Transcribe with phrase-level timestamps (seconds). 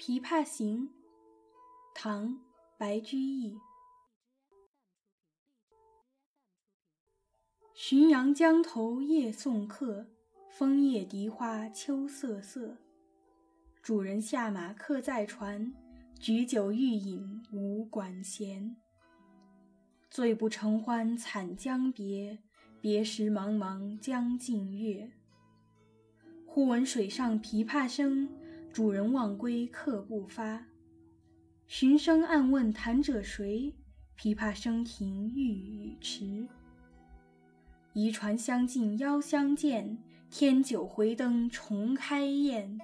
[0.00, 0.88] 琵琶行》
[1.94, 2.28] 唐·
[2.78, 3.58] 白居易。
[7.76, 10.06] 浔阳江头夜送客，
[10.48, 12.78] 枫叶荻花秋瑟瑟。
[13.82, 15.74] 主人下马客在船，
[16.18, 18.74] 举酒欲饮无管弦。
[20.10, 22.38] 醉不成欢惨将别，
[22.80, 25.12] 别时茫茫江浸月。
[26.46, 28.26] 忽闻水上琵琶声，
[28.72, 30.64] 主人忘归客不发。
[31.66, 33.74] 寻声暗问弹者谁？
[34.16, 36.46] 琵琶声停欲语迟。
[37.94, 39.98] 移船相近邀相见，
[40.30, 42.78] 添酒回灯重开宴。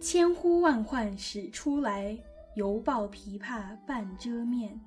[0.00, 2.16] 千呼万唤始出来，
[2.54, 4.80] 犹抱琵琶半遮面。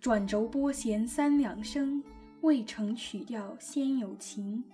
[0.00, 2.02] 转轴拨弦三两声，
[2.40, 4.64] 未成曲调先有情。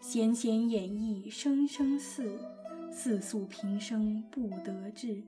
[0.00, 2.38] 弦弦掩抑声声似，
[2.96, 5.22] 似诉平生不得志。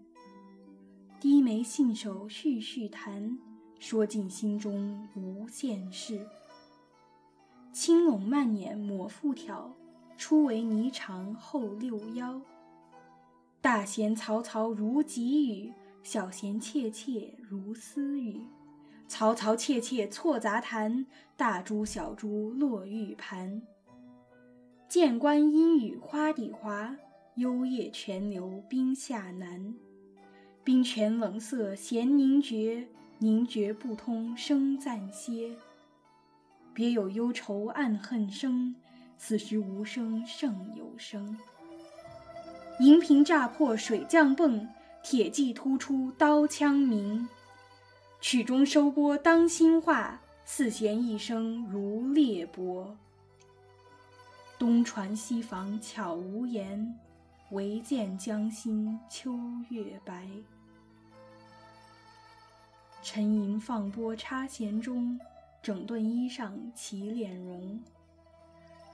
[1.21, 3.39] 低眉信手续续弹，
[3.79, 6.27] 说尽心中无限事。
[7.71, 9.71] 轻拢慢捻抹复挑，
[10.17, 12.41] 初为霓裳后六幺。
[13.61, 18.41] 大弦嘈嘈如急雨，小弦切切如私语。
[19.07, 21.05] 嘈嘈切切错杂弹，
[21.37, 23.61] 大珠小珠落玉盘。
[24.89, 26.97] 剑关阴雨花底滑，
[27.39, 29.73] 幽咽泉流冰下难。
[30.65, 35.57] 冰泉冷涩弦凝绝，凝绝不通声暂歇。
[36.75, 38.75] 别有幽愁暗恨生，
[39.17, 41.39] 此时无声胜有声。
[42.81, 44.67] 银瓶乍破水浆迸，
[45.05, 47.29] 铁骑突出刀枪鸣。
[48.21, 52.97] 曲终收拨当心画，四弦一声如裂帛。
[54.59, 56.99] 东船西舫悄无言，
[57.51, 59.39] 唯见江心秋
[59.71, 60.29] 月白。
[63.03, 65.19] 沉吟放拨插弦中，
[65.63, 67.81] 整顿衣裳起敛容。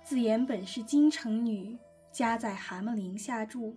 [0.04, 1.76] 自言本是京城女，
[2.12, 3.76] 家在蛤蟆陵下住。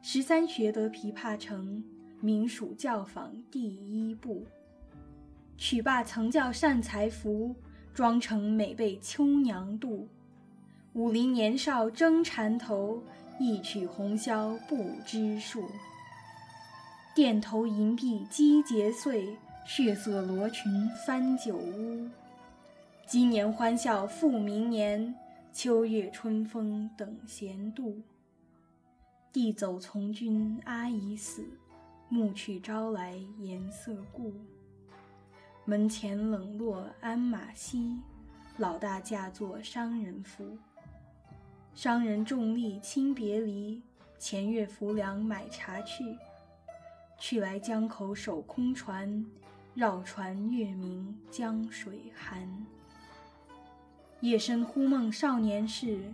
[0.00, 1.82] 十三学得琵琶成，
[2.20, 4.46] 名属教坊第一部。
[5.56, 7.52] 曲罢曾教善才服，
[7.92, 10.06] 妆成每被秋娘妒。
[10.92, 13.02] 武陵年少争缠头，
[13.38, 15.70] 一曲红绡不知数。
[17.14, 22.08] 钿头银篦击节碎，血色罗裙翻酒污。
[23.06, 25.14] 今年欢笑复明年，
[25.52, 28.00] 秋月春风等闲度。
[29.32, 31.44] 弟走从军阿姨死，
[32.08, 34.32] 暮去朝来颜色故。
[35.64, 37.98] 门前冷落鞍马稀，
[38.56, 40.56] 老大嫁作商人妇。
[41.80, 43.80] 商人重利轻别离，
[44.18, 46.18] 前月浮梁买茶去。
[47.20, 49.24] 去来江口守空船，
[49.74, 52.66] 绕船月明江水寒。
[54.18, 56.12] 夜深忽梦少年事，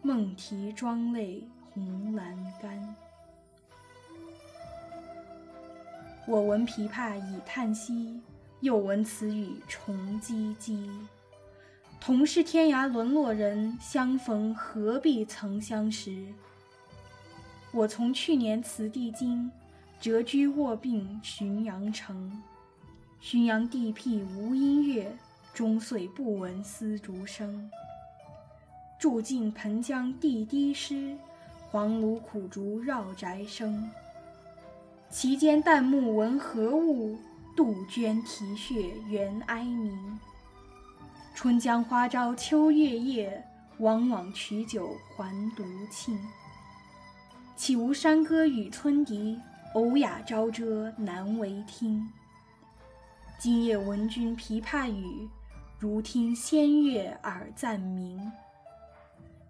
[0.00, 2.96] 梦啼妆泪红阑干。
[6.26, 8.18] 我闻琵琶已叹息。
[8.60, 10.88] 又闻此语重唧唧。
[12.04, 16.26] 同是天涯沦落人，相逢何必曾相识。
[17.70, 19.48] 我从去年辞帝京，
[20.00, 22.42] 谪居卧病浔阳城。
[23.22, 25.16] 浔阳地僻无音乐，
[25.54, 27.70] 终岁不闻丝竹声。
[28.98, 31.16] 住近湓江地低湿，
[31.70, 33.88] 黄芦苦竹绕宅生。
[35.08, 37.16] 其间旦暮闻何物？
[37.54, 40.18] 杜鹃啼血猿哀鸣。
[41.34, 43.42] 春江花朝秋月夜，
[43.78, 46.18] 往往取酒还独倾。
[47.56, 49.40] 岂无山歌与村笛，
[49.74, 52.06] 呕哑朝遮难为听。
[53.38, 55.28] 今夜闻君琵琶语，
[55.78, 58.30] 如听仙乐耳暂明。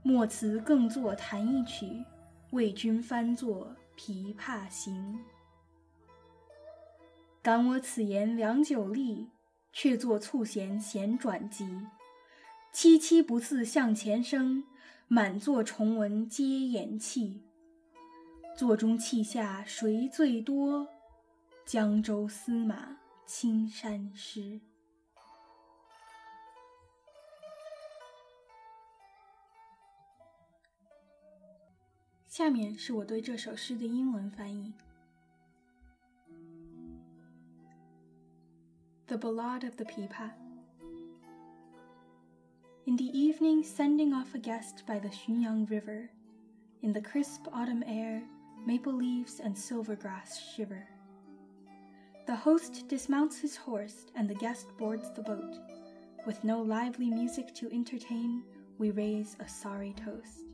[0.02, 2.04] 莫辞更作弹一曲，
[2.50, 4.94] 为君翻作《琵琶行》。
[7.42, 9.28] 感我此言良久立，
[9.72, 11.86] 却作促弦弦转急。
[12.72, 14.64] 凄凄不似向前声，
[15.08, 17.42] 满座重闻皆掩泣。
[18.56, 20.88] 座中泣下谁最多？
[21.64, 24.60] 江州司马青衫湿。
[32.26, 34.72] 下面是我对这首诗的英文翻译。
[39.12, 40.32] The Ballad of the Pipa.
[42.86, 46.08] In the evening, sending off a guest by the Xunyang River,
[46.80, 48.22] in the crisp autumn air,
[48.64, 50.88] maple leaves and silver grass shiver.
[52.26, 55.58] The host dismounts his horse, and the guest boards the boat.
[56.26, 58.42] With no lively music to entertain,
[58.78, 60.46] we raise a sorry toast.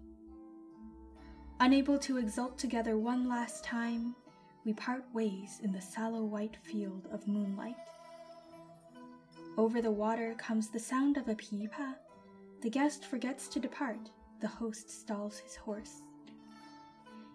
[1.60, 4.16] Unable to exult together one last time,
[4.64, 7.76] we part ways in the sallow white field of moonlight.
[9.58, 11.96] Over the water comes the sound of a pipa.
[12.62, 14.08] The guest forgets to depart,
[14.40, 16.02] the host stalls his horse.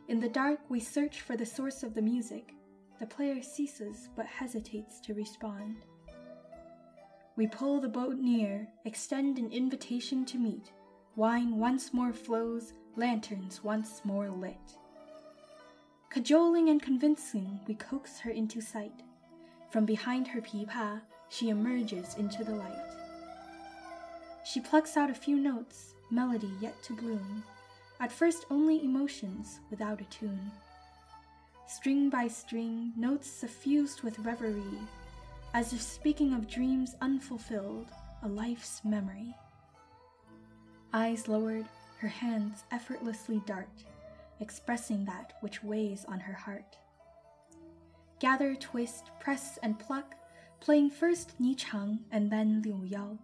[0.08, 2.54] In the dark, we search for the source of the music.
[3.02, 5.75] The player ceases but hesitates to respond.
[7.36, 10.72] We pull the boat near, extend an invitation to meet.
[11.18, 14.78] Wine once more flows, lanterns once more lit.
[16.10, 19.04] Cajoling and convincing, we coax her into sight.
[19.72, 22.94] From behind her pipa, she emerges into the light.
[24.46, 27.44] She plucks out a few notes, melody yet to bloom.
[28.00, 30.52] At first, only emotions without a tune.
[31.68, 34.80] String by string, notes suffused with reverie,
[35.54, 37.88] as if speaking of dreams unfulfilled,
[38.24, 39.34] a life's memory.
[40.94, 41.66] Eyes lowered,
[42.00, 43.86] her hands effortlessly dart,
[44.40, 46.78] expressing that which weighs on her heart.
[48.20, 50.16] Gather, twist, press, and pluck,
[50.63, 53.18] playing first Ni Chang and then Liu Yao.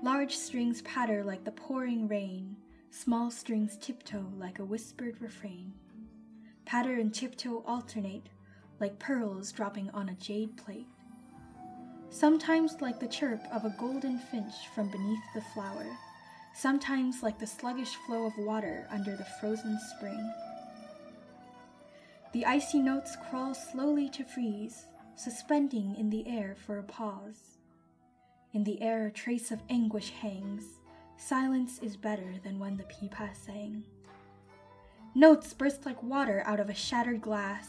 [0.00, 2.54] Large strings patter like the pouring rain,
[2.92, 5.72] Small strings tiptoe like a whispered refrain.
[6.64, 8.28] Patter and tiptoe alternate,
[8.78, 10.86] like pearls dropping on a jade plate.
[12.10, 15.86] Sometimes like the chirp of a golden finch from beneath the flower,
[16.54, 20.32] sometimes like the sluggish flow of water under the frozen spring.
[22.32, 24.86] The icy notes crawl slowly to freeze,
[25.22, 27.58] suspending in the air for a pause.
[28.52, 30.80] In the air, a trace of anguish hangs,
[31.20, 33.84] Silence is better than when the pipa sang.
[35.14, 37.68] Notes burst like water out of a shattered glass,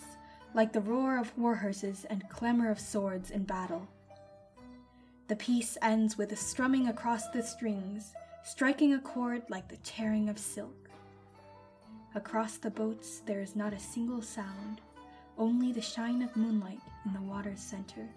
[0.54, 3.90] like the roar of war horses and clamor of swords in battle.
[5.28, 8.14] The piece ends with a strumming across the strings,
[8.44, 10.90] striking a chord like the tearing of silk.
[12.16, 14.80] Across the boats there is not a single sound,
[15.42, 18.08] only the shine of moonlight in the water's center.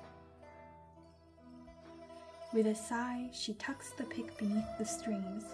[2.52, 5.44] With a sigh, she tucks the pick beneath the strings,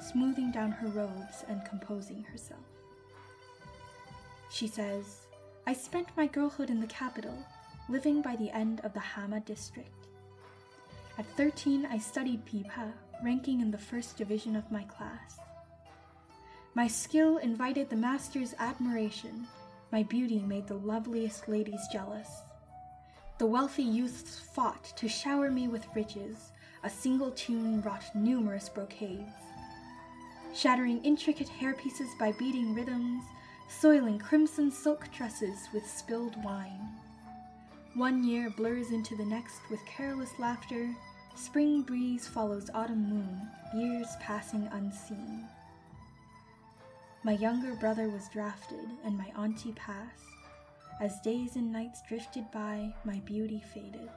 [0.00, 2.64] smoothing down her robes and composing herself.
[4.50, 5.26] She says,
[5.66, 7.36] I spent my girlhood in the capital,
[7.90, 10.06] living by the end of the Hama district.
[11.18, 12.90] At 13, I studied pipa,
[13.22, 15.38] ranking in the first division of my class.
[16.74, 19.46] My skill invited the master's admiration.
[19.90, 22.28] My beauty made the loveliest ladies jealous.
[23.38, 26.52] The wealthy youths fought to shower me with riches.
[26.84, 29.32] A single tune wrought numerous brocades.
[30.54, 33.24] Shattering intricate hairpieces by beating rhythms,
[33.68, 36.88] soiling crimson silk tresses with spilled wine.
[37.94, 40.94] One year blurs into the next with careless laughter.
[41.34, 43.40] Spring breeze follows autumn moon,
[43.74, 45.46] years passing unseen.
[47.28, 50.24] My younger brother was drafted, and my auntie passed.
[50.98, 54.08] As days and nights drifted by, my beauty faded.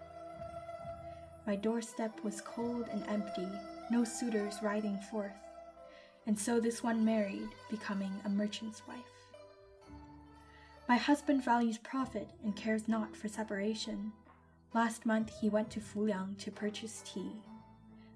[1.46, 3.50] My doorstep was cold and empty,
[3.90, 5.36] no suitors riding forth,
[6.26, 8.96] and so this one married, becoming a merchant's wife.
[10.88, 14.14] My husband values profit and cares not for separation.
[14.74, 17.34] Last month he went to Fuliang to purchase tea,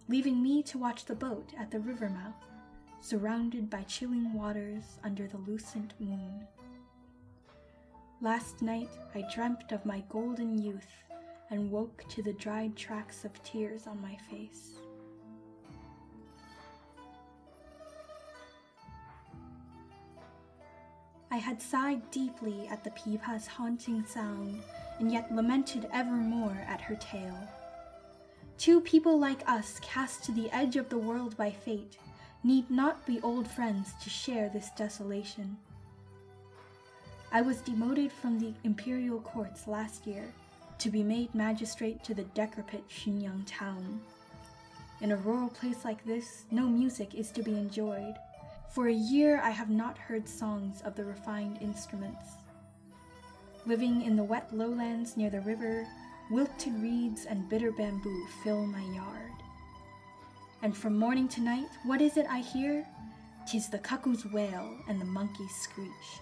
[0.08, 2.46] leaving me to watch the boat at the river mouth,
[3.05, 6.43] surrounded by chilling waters under the lucent moon.
[8.19, 11.03] Last night I dreamt of my golden youth
[11.51, 14.71] and woke to the dried tracks of tears on my face.
[21.29, 24.63] I had sighed deeply at the pipa's haunting sound,
[24.97, 27.47] and yet lamented evermore at her tale.
[28.57, 31.97] Two people like us, cast to the edge of the world by fate,
[32.45, 35.57] need not be old friends to share this desolation.
[37.31, 40.31] I was demoted from the imperial courts last year
[40.77, 43.99] to be made magistrate to the decrepit Xunyang town.
[45.01, 48.13] In a rural place like this, no music is to be enjoyed.
[48.69, 52.33] For a year, I have not heard songs of the refined instruments.
[53.65, 55.87] Living in the wet lowlands near the river,
[56.29, 59.35] wilted reeds and bitter bamboo fill my yard.
[60.65, 62.88] And from morning to night, what is it I hear?
[63.48, 66.19] Tis the cuckoo's wail and the monkey's screech.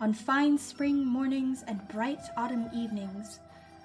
[0.00, 3.40] On fine spring mornings and bright autumn evenings,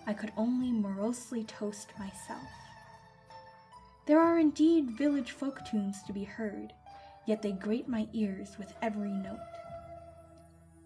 [0.07, 2.47] I could only morosely toast myself.
[4.05, 6.71] There are indeed village folk tunes to be heard,
[7.27, 9.37] yet they grate my ears with every note.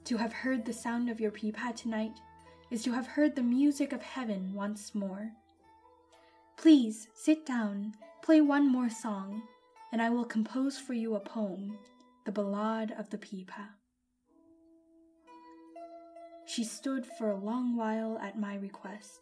[0.06, 2.18] To have heard the sound of your pipa tonight
[2.72, 5.34] is to have heard the music of heaven once more.
[6.58, 9.44] Please sit down, play one more song,
[9.92, 11.78] and I will compose for you a poem,
[12.26, 13.68] the Ballade of the Pipa.
[16.46, 19.20] She stood for a long while at my request,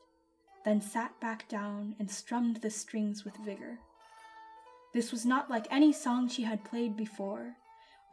[0.66, 3.80] then sat back down and strummed the strings with vigor.
[4.94, 7.56] This was not like any song she had played before.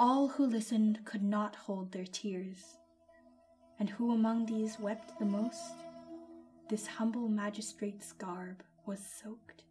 [0.00, 2.78] All who listened could not hold their tears.
[3.78, 5.75] And who among these wept the most?
[6.71, 9.64] This humble magistrate's garb was soaked.